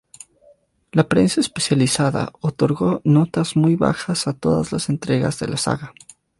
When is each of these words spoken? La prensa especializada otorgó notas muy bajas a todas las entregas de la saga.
La 0.93 1.03
prensa 1.07 1.41
especializada 1.41 2.31
otorgó 2.41 3.01
notas 3.03 3.55
muy 3.55 3.75
bajas 3.75 4.25
a 4.25 4.33
todas 4.33 4.71
las 4.71 4.89
entregas 4.89 5.37
de 5.37 5.47
la 5.49 5.57
saga. 5.57 5.93